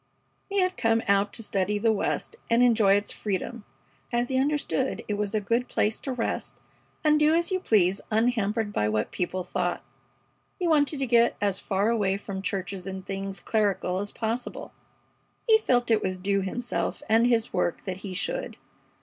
He 0.49 0.61
had 0.61 0.77
come 0.77 1.03
out 1.07 1.31
to 1.33 1.43
study 1.43 1.77
the 1.77 1.91
West 1.91 2.35
and 2.49 2.63
enjoy 2.63 2.95
its 2.95 3.11
freedom, 3.11 3.65
as 4.11 4.29
he 4.29 4.39
understood 4.39 5.03
it 5.07 5.13
was 5.13 5.35
a 5.35 5.39
good 5.39 5.67
place 5.67 5.99
to 6.01 6.11
rest 6.11 6.57
and 7.03 7.19
do 7.19 7.35
as 7.35 7.51
you 7.51 7.59
please 7.59 8.01
unhampered 8.09 8.73
by 8.73 8.89
what 8.89 9.11
people 9.11 9.43
thought. 9.43 9.83
He 10.57 10.67
wanted 10.67 10.97
to 10.97 11.05
get 11.05 11.37
as 11.39 11.59
far 11.59 11.89
away 11.91 12.17
from 12.17 12.41
churches 12.41 12.87
and 12.87 13.05
things 13.05 13.39
clerical 13.39 13.99
as 13.99 14.11
possible. 14.11 14.73
He 15.47 15.59
felt 15.59 15.91
it 15.91 16.01
was 16.01 16.17
due 16.17 16.41
himself 16.41 17.03
and 17.07 17.27
his 17.27 17.53
work 17.53 17.83
that 17.83 17.97
he 17.97 18.15
should. 18.15 18.57